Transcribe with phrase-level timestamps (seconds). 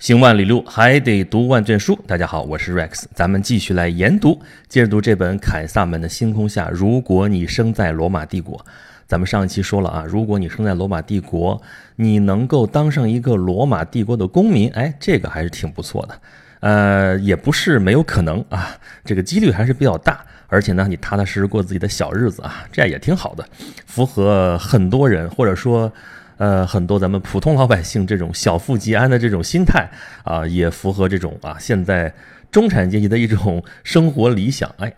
[0.00, 1.94] 行万里路，还得读万卷书。
[2.06, 6.68] 大家好，我是 Rex，咱们继续来研读，接着读这本《凯撒们的星空下》。
[6.70, 8.64] 如果你生在罗马帝国，
[9.06, 11.60] 咱们上一期说了啊，如果你生在罗马帝国，
[11.96, 16.18] 你能够当上一个罗马帝国的公民，哎，这个还是挺不错的。
[16.60, 18.74] 呃，也不是没有可能啊，
[19.04, 20.24] 这个几率还是比较大。
[20.46, 23.46] 而且呢，你踏踏实实过自己的小日子啊，这样也挺好的，
[23.84, 25.92] 符合很多人或者说。
[26.40, 29.86] 呃，很多咱们普通老百姓这种小富即安的这种心态
[30.24, 32.14] 啊，也符合这种啊现在
[32.50, 34.74] 中产阶级的一种生活理想。
[34.78, 34.90] 哎，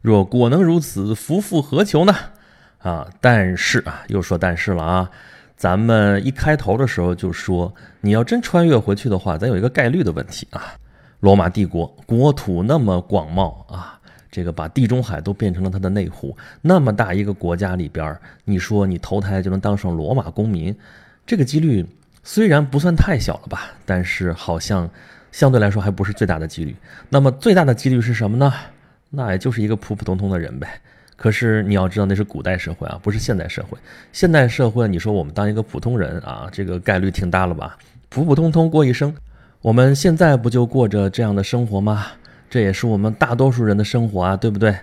[0.00, 2.14] 若果能如此，夫复何求呢？
[2.78, 5.10] 啊，但是啊，又说但是了啊，
[5.56, 10.62] 咱们一开头的时候就说，你要真穿越回去的话，咱有一个概率的问题啊。
[11.18, 13.95] 罗马帝国国土那么广袤啊。
[14.36, 18.14] 这个把地中海都变成了它的内湖，那么大一个国家里边，
[18.44, 20.76] 你说你投胎就能当上罗马公民，
[21.26, 21.86] 这个几率
[22.22, 24.90] 虽然不算太小了吧，但是好像
[25.32, 26.76] 相对来说还不是最大的几率。
[27.08, 28.52] 那么最大的几率是什么呢？
[29.08, 30.68] 那也就是一个普普通通的人呗。
[31.16, 33.78] 可是你要知道，那是古代社会啊，不是现代社会。
[34.12, 37.78] 现代社会，你说我们当一个普通人啊，这个概率挺大了吧？
[38.10, 39.14] 普普通通过一生，
[39.62, 42.04] 我们现在不就过着这样的生活吗？
[42.48, 44.74] 这也是我们大多数人的生活啊，对不对？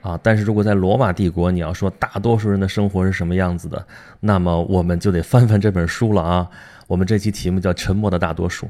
[0.00, 3.84] 啊，但是如果在罗马帝国，你要说大多数人的生活是什么样子的，
[4.20, 6.48] 那么我们就得翻翻这本书了啊。
[6.86, 8.66] 我们这期题目叫《沉默的大多数》。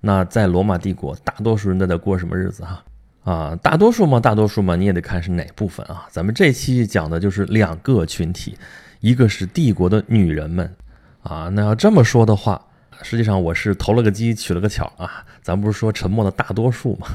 [0.00, 2.82] 那在罗马帝国，大多数人都在过什么日子哈？
[3.22, 6.06] 啊，大多数嘛，大多数嘛，你也得看是哪部分啊。
[6.10, 8.58] 咱们这期讲的就是两个群体，
[8.98, 10.68] 一个是帝国的女人们，
[11.22, 12.60] 啊，那要这么说的话。
[13.02, 17.06] 实际上我是投了个机取了个巧啊，咱不是说沉默的大多数嘛，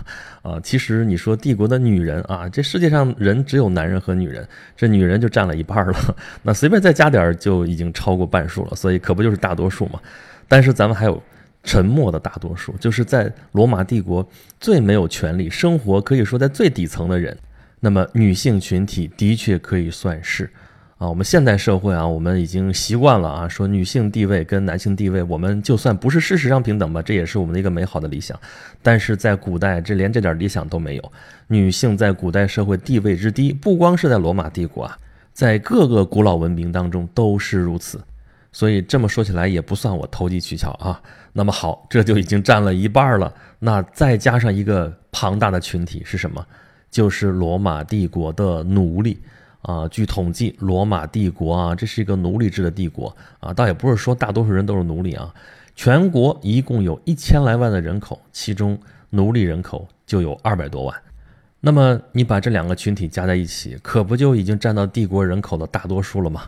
[0.41, 9.99] 啊，其实你说帝国的女人啊，这世界上人只有男人和女人，这女人就占了一半了， 那随便再加点就已经超过半数了，所以可不就是大多数嘛。
[10.47, 11.21] 但是咱们还有
[11.63, 14.27] 沉默的大多数，就是在罗马帝国
[14.59, 17.37] 最没有权利、生活可以说在最底层的人，
[17.79, 20.49] 那么女性群体的确可以算是。
[20.97, 28.35] 啊，我们现代社会啊，我们已经习惯了啊，说女性地位跟男性地位，我们就算不是事实上平等吧，这也是我们的一个美好的理想。
[28.81, 31.11] 但是在古代，这连这点理想都没有。
[31.45, 34.97] 女性在古代社会地位之低，不光是在罗马帝国啊，
[35.33, 38.01] 在各个古老文明当中都是如此。
[38.51, 40.99] 所以这么说起来，也不算我投机取巧啊。
[41.31, 43.31] 那么好，这就已经占了一半了。
[43.59, 46.43] 那再加上一个庞大的群体是什么？
[46.89, 49.19] 就是罗马帝国的奴隶。
[49.61, 55.33] 啊，据统计，罗马帝国啊，这是一个奴隶制的帝国啊，倒也不是说大多数人都是奴隶啊。
[55.75, 58.79] 全国一共有一千来万的人口，其中
[59.09, 60.95] 奴隶人口就有二百多万。
[61.59, 66.43] 那么你把这两个群体加在一起，可不就已经占到帝国人口的大多数了吗？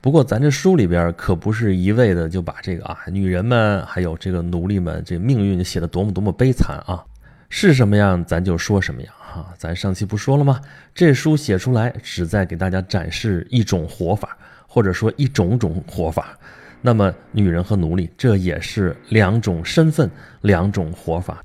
[0.00, 7.04] 不过咱这书里边可不是一味的就把这个啊，女人们还有这个奴隶们这命运写的多么多么悲惨啊。
[7.50, 9.54] 是什么样，咱就说什么样哈。
[9.56, 10.60] 咱上期不说了吗？
[10.94, 14.36] 这书写出来，旨在给大家展示一种活法，
[14.66, 16.38] 或者说一种种活法。
[16.82, 20.10] 那么，女人和奴隶，这也是两种身份，
[20.42, 21.42] 两种活法。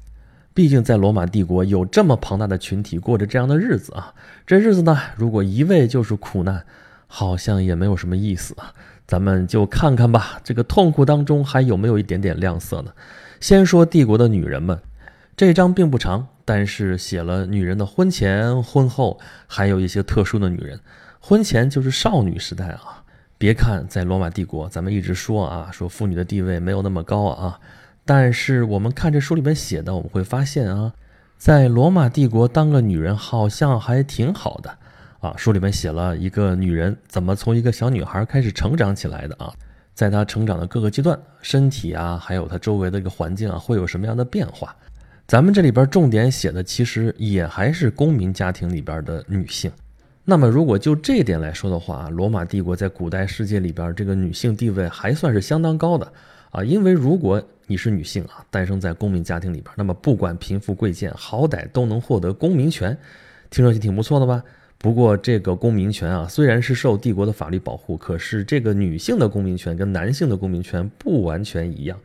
[0.54, 4.14] 毕竟，在罗马帝国有这么庞大的群体过着这样的日子啊，
[4.46, 6.64] 这日子呢，如果一味就是苦难，
[7.08, 8.74] 好像也没有什么意思啊。
[9.08, 12.92] 咱们就看看吧，这个痛苦当中还有没有一点点亮色呢？
[13.40, 14.78] 先说帝国的女人们。
[15.36, 20.80] 这一章并不长，但是写了女人的婚前、婚后，还有一些特殊的女人。
[21.20, 23.04] 婚前就是少女时代啊。
[23.40, 27.60] 别看在罗马帝国，咱们一直说啊，说妇女的地位没有那么高啊，
[28.06, 30.94] 但是我们看这书里面写的，我们会发现啊，
[31.40, 34.78] 在罗马帝国当个女人好像还挺好的
[35.20, 35.34] 啊。
[35.36, 39.52] 书里面写了一个女人怎么从一个小女孩开始成长起来的啊，
[39.96, 44.76] 在她成长的各个阶段，身体啊，还有她周围的一个环境啊，会有什么样的变化？
[45.26, 49.72] 咱们这里边重点写的其实也还是公民家庭里边的女性。
[50.26, 56.14] 那么，如果就这点来说的话，罗马帝国在古代世界里边这个女性地位还算是相当高的
[56.52, 56.64] 啊。
[56.64, 62.98] 因为如果你是女性啊，诞生在公民家庭里边，那么不管贫富贵贱，好歹都能获得公民权，
[63.50, 64.44] 听上去挺不错的吧？
[64.78, 71.98] 不过这个公民权啊，虽然是受帝国的法律保护，可是这个女性的公民权跟男性的公民权不完全一样。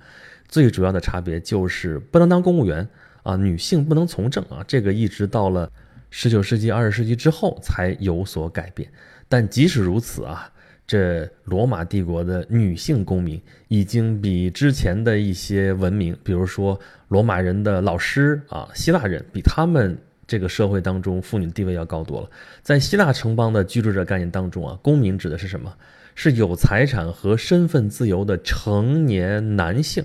[0.49, 2.89] 最主要的差别就是不能当公务员。
[3.29, 5.71] 啊，女性不能从政啊，这个一直到了
[6.09, 8.91] 十九世纪、二十世纪之后才有所改变。
[9.29, 10.51] 但即使如此啊，
[10.87, 13.39] 这罗马帝国的女性公民
[13.69, 19.95] 已经比之前的一些文明，比如说罗马人的老师啊、希腊人，比他们
[20.27, 22.31] 这个社会当中妇女地位要高多了。
[22.63, 25.71] 在希腊城邦的居住者概念当中啊，公民指的是什么？
[26.15, 30.03] 是有财产和身份自由的成年男性。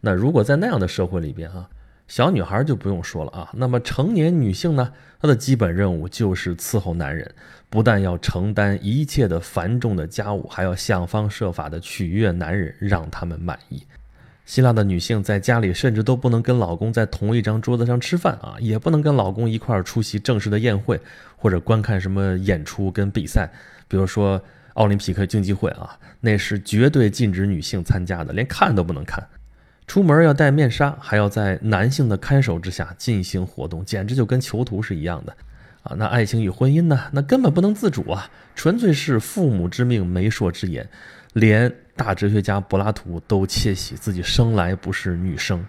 [0.00, 1.68] 那如果在那样的社会里边啊，
[2.10, 3.48] 小女孩就不用说了啊。
[3.54, 7.32] 那么成年女性呢，她的基本任务就是伺候男人，
[7.68, 13.84] 不但要承担一切的繁重的家务，还要想方设法的取悦男人，让他们满意。
[14.44, 21.00] 希腊的女性在家里甚至都不能跟老公在同一张桌子上吃饭啊，也不能跟老公一块儿出席正式的宴会，
[21.36, 23.48] 或者观看什么演出跟比赛，
[23.86, 24.42] 比如说
[24.74, 29.24] 奥林匹克竞技会啊，那是绝对禁止女性参加的，连看都不能看。
[29.90, 35.36] 出门要戴面纱，还要在男性的看守之下进行活动，简直就跟囚徒是一样的
[35.82, 35.96] 啊！
[35.96, 37.06] 那爱情与婚姻呢？
[37.10, 40.88] 那根本不能自主啊，纯粹是父母之命、媒妁之言，
[41.32, 41.74] 连。
[41.96, 45.66] 大哲学家柏拉图都窃喜自己生来不是女生，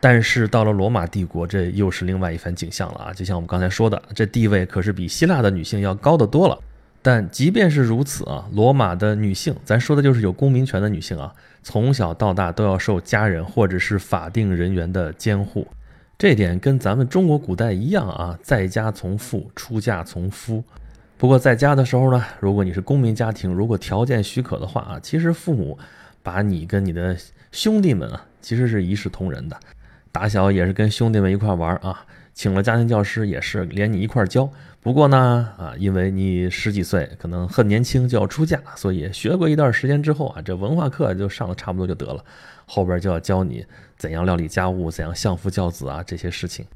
[0.00, 3.12] 但是到了罗马帝国，这又是另外一番景象了啊！
[3.12, 6.58] 就像我们刚才说的，这地位可是比希腊的女性要高得多了。
[7.02, 15.66] 但即便是如此啊，罗马的女性，咱说的就是有公民权的女性啊，从小到大都要受家人或者是法定人员的监护，
[16.16, 20.62] 这点跟咱们中国古代一样啊，在家从父，出嫁从夫。
[21.18, 25.76] 不过在家的时候呢，如果你是公民家庭，如果条件许可的话啊，其实父母
[26.22, 27.16] 把你跟你的
[27.50, 29.56] 兄弟们啊，其实是一视同仁的，
[30.12, 34.50] 打小也是跟兄弟们一块玩啊，请了家庭教师也是连你一块教。
[34.80, 42.24] 不过呢，啊，因为你十几岁，可能很年轻就要出嫁，所以学过一段时间之后啊，这文化课就上的差不多就得了，
[42.66, 43.64] 后边就要教你
[43.96, 46.66] 怎样料理家务，怎样相夫教子啊这些事情，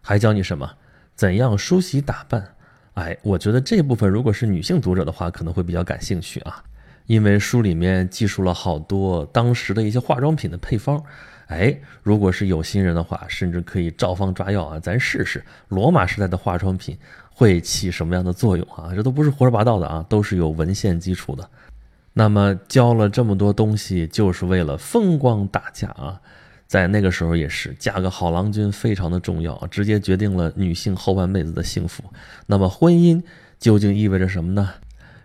[0.00, 0.70] 还教你什么，
[1.16, 2.54] 怎样梳洗打扮。
[2.94, 6.62] 哎，我觉得这部分如果是女性读者的话，可能会比较感兴趣啊，
[7.06, 11.02] 因为书里面记述了好多当时的一些化妆品的配方。
[11.46, 16.96] 哎，如果是有心人的话，甚至可以照方抓药啊，咱试试罗马时代的化妆品
[17.30, 18.92] 会起什么样的作用啊？
[18.94, 21.48] 这都不是胡说八道的啊，都是有文献基础的。
[22.12, 26.20] 那么教了这么多东西，就是为了风光大嫁啊。
[26.66, 32.02] 在那个时候也是嫁个好郎君非常的重要，直接决定了女性后半辈子的幸福。
[32.46, 33.22] 那么婚姻
[33.60, 34.70] 究竟意味着什么呢？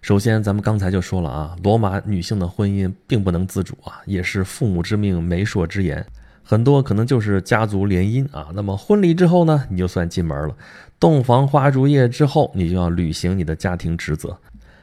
[0.02, 6.04] 首先，咱们刚才就说了啊，罗马女性的婚姻并不能自主啊，也是父母之命、媒妁之言，
[6.44, 8.50] 很多可能就是家族联姻啊。
[8.56, 10.56] 那么婚礼之后呢，你就算进门了，
[11.00, 14.38] 洞房花烛夜之后，你就要履行你的家庭职责。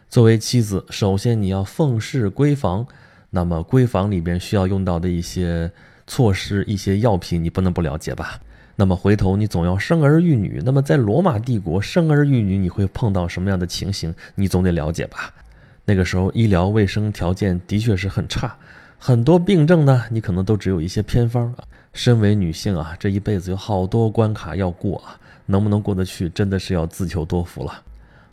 [0.09, 2.87] 作为妻子，首先你要奉侍闺房，
[3.31, 5.71] 那么闺房里边需要用到的一些。
[6.11, 8.41] 措施一些药品你不能不了解吧？
[8.81, 14.15] 那么回头你总要生儿育女，那么在罗马帝国生儿育女你会碰到什么样的情形？
[14.37, 15.35] 你总得了解吧？
[15.85, 18.57] 那个时候医疗卫生条件的确是很差，
[18.97, 21.65] 很多病症呢你可能都只有一些偏方啊。
[21.93, 27.83] 身为女性啊，这一辈子有好多关卡要过啊，能不能过得去真的是要自求多福了。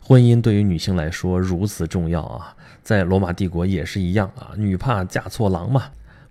[0.00, 2.54] 婚姻对于女性来说如此重要啊，
[2.84, 5.86] 在罗马帝国也是一样啊，女怕嫁错郎嘛。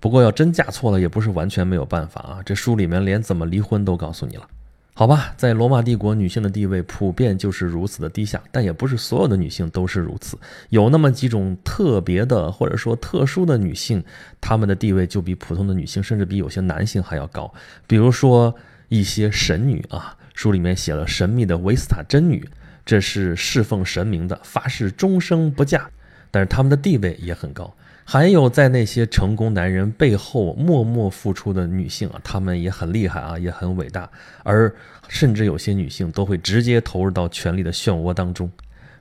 [0.05, 2.39] 不过要真嫁错了，也不是完全没有办法啊。
[2.45, 4.47] 这书里面连怎么离婚都告诉你了，
[4.93, 5.33] 好吧？
[5.35, 10.37] 在罗马帝国，女性的地位普遍就是如此的低下，但也不是所有的女性都是如此。
[10.69, 14.03] 有那么几种特别的或者说特殊的女性，
[14.39, 17.51] 她们的地位就比普通的女性，甚至比有些男性还要高。
[17.87, 18.53] 比如说
[18.89, 22.47] 一些神女啊，书里面写了神秘的维斯塔真女，
[22.85, 25.89] 这是侍奉神明的，发誓终生不嫁，
[26.29, 27.73] 但是她们的地位也很高。
[28.07, 34.07] 还有在那些成功男人背后默默付出的女性啊，她们也很厉害啊，也很伟大，
[34.43, 34.71] 而
[35.07, 38.49] 甚至有些女性都会直接投入到权力的漩涡当中。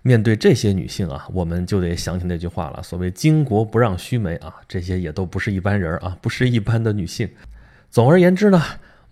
[0.01, 7.29] 面对这些女性啊，我们就得想起那句话了：所谓巾帼不让须眉啊，这些也都不是一般人啊，不是一般的女性。
[7.91, 8.61] 总而言之呢。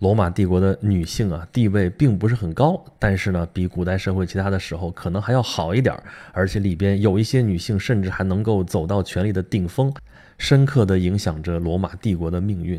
[0.03, 5.97] 罗马帝国的女性啊，地位并不是很高，但是呢，比古代社会其他的时候可能还要好一点
[6.33, 9.93] 而且里边有一些女性甚至还能够走到权力的顶峰，
[10.37, 12.77] 深刻的影响着罗马帝国的命运。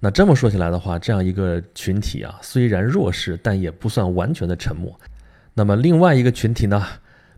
[0.00, 4.98] 那这么说起来的话，这样一个群体啊，虽然弱势，但也不算完全的沉默。
[5.52, 6.82] 那么另外一个群体呢，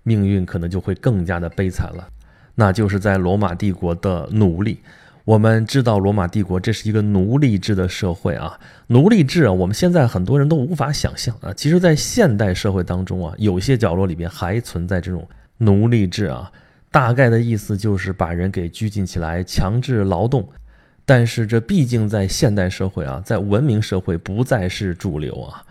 [0.04, 2.08] 命运可能就会更加的悲惨了，
[2.54, 4.78] 那就是在罗马帝国的奴隶。
[5.26, 11.52] 我们知道罗马帝国这是一个奴隶制的社会啊，奴隶制啊，我们现在很多人都无法想象啊。
[11.52, 15.28] 其实，在现代社会当中啊，有些角落里边还存在这种
[15.58, 16.52] 奴隶制啊。
[16.92, 20.48] 大概的意思就是把人给拘禁起来，强制劳动。
[21.04, 25.64] 但是这毕竟在现代社会啊，在文明社会不再是主流啊。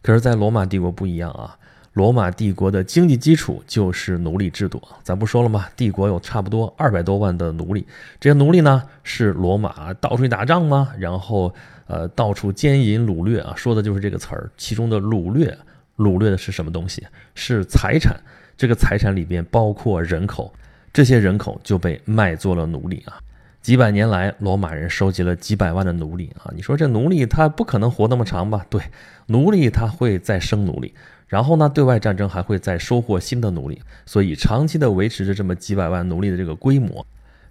[0.00, 1.54] 可是，在罗马帝国不一样啊。
[1.92, 5.66] 罗马帝国的经济基础就是奴隶制度咱不说了吗？
[5.76, 7.86] 帝国有差不多二百多万的奴隶，
[8.18, 10.90] 这些奴隶呢是罗马到处去打仗吗？
[10.98, 11.54] 然后
[11.86, 14.50] 呃到处奸淫掳掠啊，说的就是这个词儿。
[14.56, 15.56] 其中的掳掠，
[15.96, 17.06] 掳掠的是什么东西？
[17.34, 18.18] 是财产。
[18.56, 20.52] 这个财产里边包括人口，
[20.92, 23.18] 这些人口就被卖做了奴隶啊。
[23.60, 26.50] 几百年来，罗马人收集了几百万的奴隶啊！
[26.54, 28.64] 你说这奴隶他不可能活那么长吧？
[28.68, 28.82] 对，
[29.26, 30.92] 奴隶他会再生奴隶，
[31.32, 37.06] 然后呢，对外战争还会再收获新的奴隶，所以长期的维持着这么几百万奴隶的这个规模，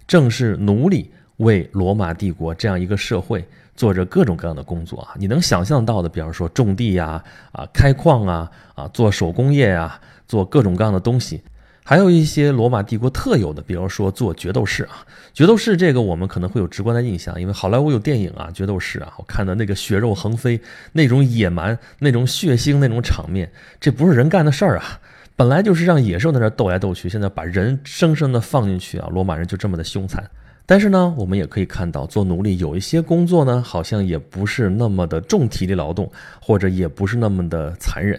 [0.06, 5.16] 正是奴隶为罗马帝国这样一个社会做着各种各样的工作啊！
[5.18, 7.20] 你能想象到的，比方说种地呀、
[7.50, 11.42] 啊开矿啊、啊做手工业呀、做各种各样的东西。
[11.84, 20.60] 还有一些罗马帝国特有的，比如说做决斗士啊，决斗士这个我们可能会有直观的印象，因为好莱坞有电影啊，决斗士啊，我看的那个血肉横飞，
[20.92, 25.00] 那种野蛮、那种血腥、那种场面，这不是人干的事儿啊，
[25.34, 30.24] 本来就是让野兽在那斗来斗去，现在把人生生的放进去啊，罗马人就这么的凶残。
[30.64, 36.10] 但是呢，我们也可以看到，做奴隶有一些工作呢，好像也不是那么的重体力劳动，
[36.40, 38.18] 或者也不是那么的残忍。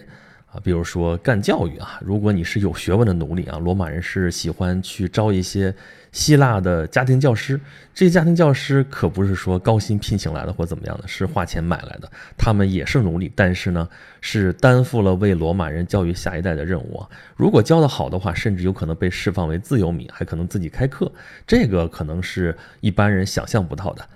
[0.54, 5.74] 啊，比如说干教育啊，如果你是有学问的奴隶啊，罗马人是喜欢去招一些
[6.12, 7.60] 希腊的家庭教师。
[7.92, 12.08] 这些家庭教师可不是说高薪聘请来的或怎么样的，是花钱买来的。
[12.38, 13.88] 他们也是奴隶，但是呢，
[14.20, 17.08] 是担负了为罗马人教育下一代的任务啊。
[17.34, 21.10] 如果教得好的话，甚至有可能被释放为自由民，还可能自己开课。
[21.48, 24.06] 这个可能是一般人想象不到的。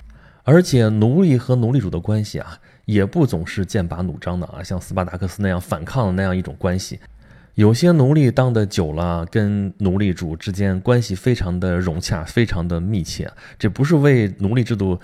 [0.45, 2.57] 而且奴隶和奴隶主的关系啊。
[2.89, 6.99] 也不总是剑拔弩张的啊，像斯巴达克斯那样反抗的那样一种关系，
[7.55, 13.31] 有些奴隶当的久了，跟奴隶主之间关系非常的融洽，非常的密切。
[13.59, 14.99] 这不是为奴隶制度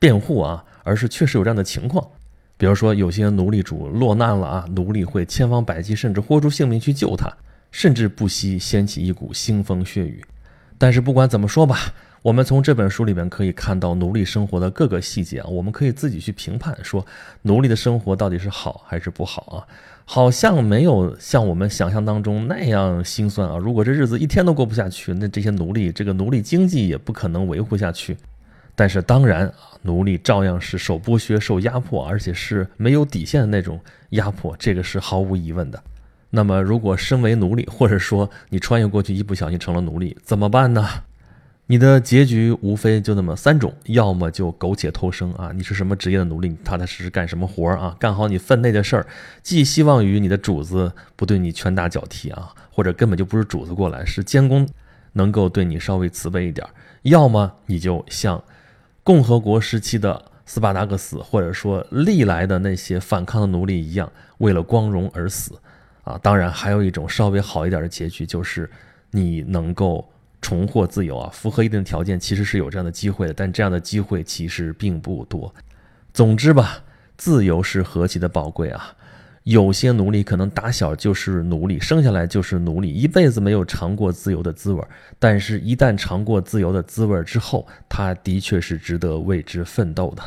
[0.00, 2.04] 辩护啊，而是确实有这样的情况。
[2.56, 7.32] 比如说，有些奴隶主落难了啊，奴隶会千方百计，甚至豁出性命去救他，
[7.70, 10.24] 甚至不惜掀起一股腥风血雨。
[10.76, 11.78] 但是不管怎么说吧。
[12.22, 17.04] 我们从这本书里面可以看到奴隶生活的各个细节啊，我们可以自己去评判，说
[17.42, 19.66] 奴隶的生活到底是好还是不好啊？
[20.04, 23.56] 好像没有像我们想象当中那样心酸啊。
[23.56, 28.16] 如果这日子一天都过不下去，那这些奴隶这个奴隶经济也不可能维护下去。
[28.74, 33.78] 但是当然啊，奴隶照样是受剥削、受压迫，而且是没有底线的那种
[34.10, 35.82] 压迫，这个是毫无疑问的。
[36.30, 40.86] 那么，如果身为奴隶，或者说你穿越过去一不小心成了奴隶，怎么办呢？
[41.70, 49.06] 你的结局无非就那么三种，要么就苟且偷生啊，你是什么职业的奴隶，你踏踏实实干什么活儿啊，干好你分内的事儿，
[49.42, 54.66] 寄希望于你的主子不对你拳打脚踢啊，或者根本就不是主子过来，是监工，
[55.12, 56.66] 能够对你稍微慈悲一点；
[57.02, 58.42] 要么你就像
[59.04, 65.52] 共和国时期的斯巴达克斯，或者说历来的那些反抗的奴隶一样，为了光荣而死
[66.04, 66.18] 啊。
[66.22, 68.70] 当然，还有一种稍微好一点的结局，就是
[69.10, 70.10] 你能够。
[70.40, 75.54] 重获自由啊，符合一定条件，其实是有这样的机会的，但这样的机会其实并不多。
[76.12, 76.82] 总之吧，
[77.16, 78.94] 自由是何其的宝贵啊！
[79.44, 84.84] 有些奴隶可能打小就是奴隶，生下来就是奴隶，一辈子没有尝过自由的滋味
[85.18, 90.22] 但是，一旦尝过自由的滋味之后，他的确是值得为之奋斗的。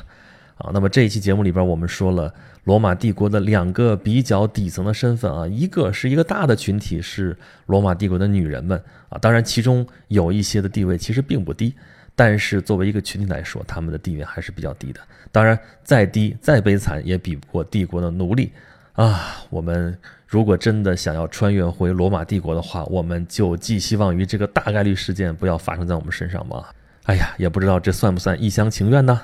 [0.58, 11.74] 啊，那么这一期节目里边，我们说了罗马帝国的两个比较底层的身份啊，一个是一个大的群体，是罗马帝国的女人们啊，当然其中有一些的地位其实并不低，
[12.16, 15.00] 但是作为一个群体来说，他们的地位还是比较低的。
[15.32, 18.52] 当然，再低再悲惨也比不过帝国的奴隶
[18.94, 19.44] 啊。
[19.50, 26.70] 我们如果真的想要穿越回罗马帝国的话，我们就寄希望于这个大概率事件不要发生在我们身上吧。
[27.06, 29.22] 哎呀，也不知道这算不算一厢情愿呢？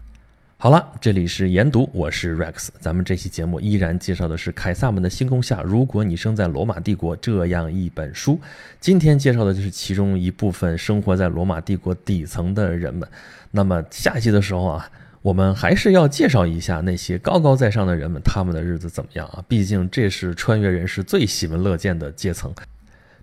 [0.59, 2.69] 好了，这里是研读，我是 Rex。
[2.79, 8.39] 咱们这期节目依然介绍的是《凯撒们的星空下：如果你生在罗马帝国》这样一本书。
[8.79, 13.07] 今天介绍的就是其中一部分生活在罗马帝国底层的人们。
[13.51, 14.89] 那么下期的时候啊，
[15.21, 19.45] 我们还是要介绍一下那些高高在上的人们，他们的日子怎么样啊？
[19.47, 22.51] 毕竟这是穿越人士最喜闻乐见的阶层。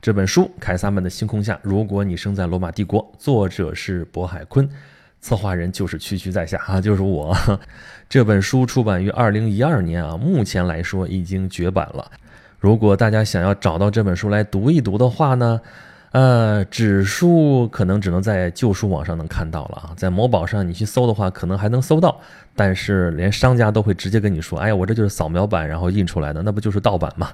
[0.01, 4.71] 这本书《凯撒们的星空下：如果你生在罗马帝国》，作者是渤海坤。
[5.25, 7.35] 策划人就是区区在下 啊，就是我。
[8.11, 12.11] 这本书出版于二零一二年啊，目前来说已经绝版了。
[12.61, 15.59] 如果大家想要找到这本书来读一读的话呢，
[16.13, 22.21] 呃，纸书可能只能在旧书网上能看到了啊，在某宝上你去搜的话，可能还能搜到，
[22.55, 27.31] 但是连商家都会直接跟你说：“哎呀，我这就是扫描版，然后印出来的，那不就是盗版吗？”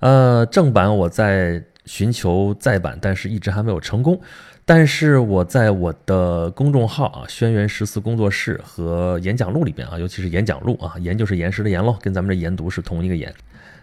[0.00, 4.20] 呃，正版我在寻求再版，但是一直还没有成功。
[4.68, 13.34] 但是我在我的公众号啊，轩辕十四工作室和演讲录里边啊，尤其是演讲录啊，研就是岩石的岩喽，跟咱们这研读是同一个研。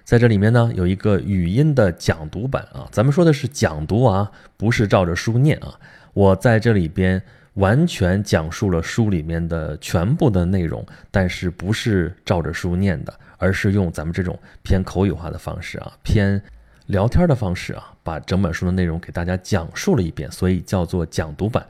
[0.04, 5.74] 在这里面呢，有一个语音的讲读版啊，咱们说的是讲读啊，不是照着书念啊。
[6.14, 7.20] 我在这里边
[7.56, 16.40] 完全讲述了书里面的全部的内容，但是不是照着书念的，而是用咱们这种偏口语化的方式啊，偏。
[16.88, 21.66] 聊天的方式啊，把整本书的内容给大家讲述了一遍，所以叫做讲读版。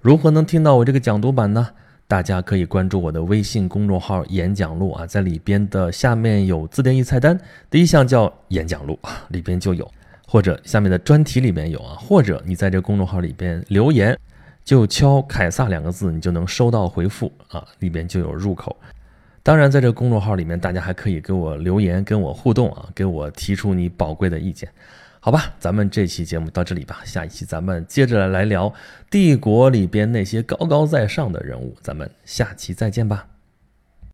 [0.00, 1.68] 如何能听到我这个讲读版呢？
[2.06, 9.84] 大家可以关注我的微信公众号“演讲录”啊，在里边的下面有自定义菜单，第一项叫“演讲录”啊，里边就有；
[10.26, 14.18] 或者下面的专题里面有啊，或者你在这公众号里边留言，
[14.64, 18.76] 就敲“凯撒”两个字，你就能收到回复啊，里边就有入口。
[19.42, 24.68] 当然，在这个公众号里面，大家还可以给我留言，跟我互动啊，给我提出你宝贵的意见。
[25.18, 27.00] 好吧，咱们这期节目到这里吧。
[27.04, 28.72] 下一期咱们接着来聊
[29.10, 31.74] 帝国里边那些高高在上的人物。
[31.80, 33.26] 咱们下期再见吧。